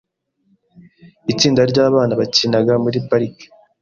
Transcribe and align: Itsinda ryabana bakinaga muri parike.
Itsinda 1.31 1.61
ryabana 1.71 2.13
bakinaga 2.19 2.73
muri 2.83 2.97
parike. 3.09 3.45